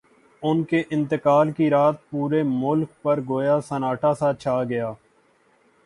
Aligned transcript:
ان 0.43 0.63
کے 0.63 0.81
انتقال 0.89 1.51
کی 1.51 1.69
رات 1.69 2.09
پورے 2.09 2.41
ملک 2.43 3.01
پر 3.01 3.19
گویا 3.29 3.59
سناٹا 3.61 4.13
سا 4.13 4.33
چھا 4.33 4.63
گیا۔ 4.63 4.91